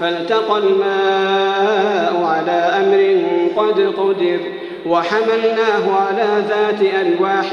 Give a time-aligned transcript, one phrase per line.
[0.00, 3.22] فالتقى الماء على أمر
[3.56, 4.38] قد قدر
[4.86, 7.52] وحملناه على ذات ألواح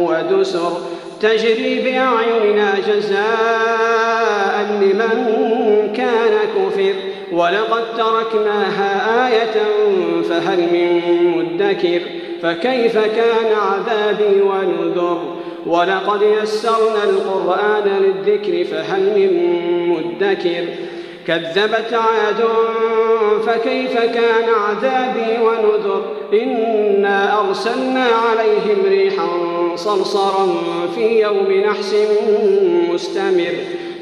[0.00, 0.72] ودسر
[1.20, 6.94] تجري بأعيننا جزاء لمن كان كفر
[7.32, 9.62] ولقد تركناها آية
[10.22, 11.00] فهل من
[11.36, 12.00] مدكر
[12.42, 15.36] فكيف كان عذابي ونذر
[15.66, 19.30] ولقد يسرنا القرآن للذكر فهل من
[19.88, 20.64] مدكر
[21.26, 22.44] كذبت عاد
[23.46, 29.28] فكيف كان عذابي ونذر إنا أرسلنا عليهم ريحا
[29.76, 30.48] صرصرا
[30.94, 31.96] في يوم نحس
[32.90, 33.54] مستمر.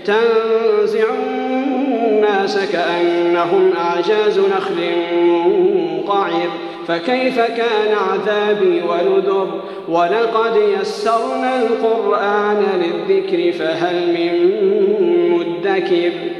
[0.04, 6.48] تنزع الناس كأنهم أعجاز نخل منقعر
[6.88, 14.60] فكيف كان عذابي ونذر؟ ولقد يسرنا القرآن للذكر فهل من
[15.30, 16.39] مدكر؟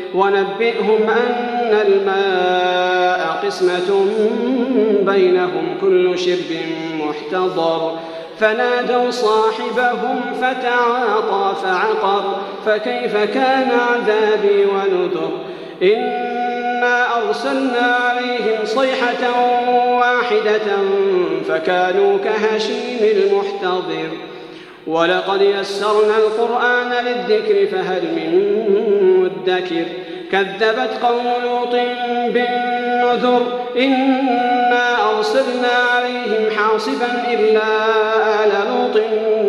[0.15, 4.05] ونبئهم أن الماء قسمة
[5.01, 6.57] بينهم كل شرب
[6.99, 7.97] محتضر.
[8.39, 12.35] فنادوا صاحبهم فتعاطى فعقر
[12.65, 15.31] فكيف كان عذابي ونذر؟
[15.83, 19.23] إنا أرسلنا عليهم صيحة
[19.97, 20.77] واحدة
[21.47, 24.09] فكانوا كهشيم المحتضر.
[24.87, 28.31] ولقد يسرنا القرآن للذكر فهل من
[29.23, 29.85] مدكر؟
[30.31, 31.75] كذبت قوم لوط
[32.33, 37.63] بالنذر إنا أرسلنا عليهم حاصبا إلا
[38.43, 39.03] آل لوط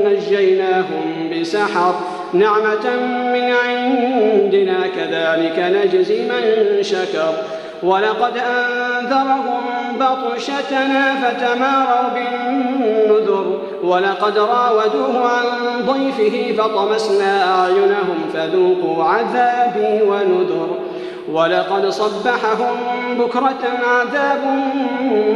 [0.06, 1.94] نجيناهم بسحر.
[2.32, 2.96] نعمة
[3.32, 7.34] من عندنا كذلك نجزي من شكر.
[7.82, 9.62] ولقد أنذرهم
[10.00, 15.46] بطشتنا فتماروا بالنذر ولقد راودوه عن
[15.86, 20.78] ضيفه فطمسنا أعينهم فذوقوا عذابي ونذر
[21.32, 22.76] ولقد صبحهم
[23.18, 24.40] بكرة عذاب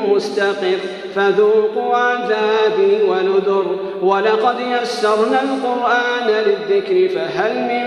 [0.08, 0.78] مستقر
[1.14, 7.86] فذوقوا عذابي ونذر ولقد يسرنا القرآن للذكر فهل من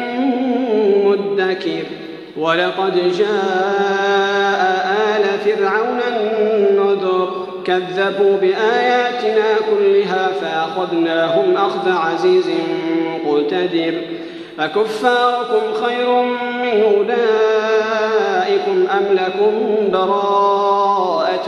[1.05, 1.83] مدكر
[2.37, 3.88] ولقد جاء
[7.69, 12.49] كذبوا بآياتنا كلها فأخذناهم أخذ عزيز
[13.25, 13.93] مقتدر.
[14.59, 16.09] أكفاركم خير
[16.63, 19.51] من أولئكم أم لكم
[19.91, 21.47] براءة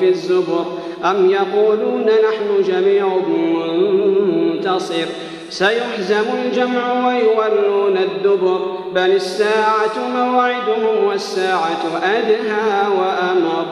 [0.00, 0.64] في الزبر
[1.04, 5.06] أم يقولون نحن جميع منتصر.
[5.50, 8.60] سيحزم الجمع ويولون الدبر.
[8.94, 13.66] بل الساعة موعدهم والساعة أدهى وأمر.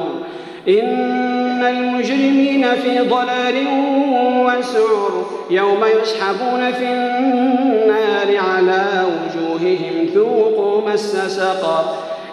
[1.71, 3.67] المجرمين في ضلال
[4.47, 11.85] وسعر يوم يسحبون في النار على وجوههم ذوقوا مس سقر.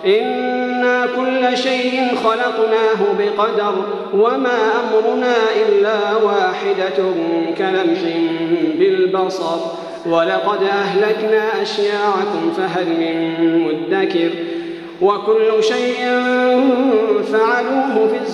[0.05, 3.75] إنا كل شيء خلقناه بقدر
[4.13, 5.35] وما أمرنا
[5.67, 7.03] إلا واحدة
[7.57, 7.99] كلمح
[8.79, 9.57] بالبصر.
[10.05, 14.29] ولقد أهلكنا أشياعكم فهل من مدكر.
[15.01, 16.05] وكل شيء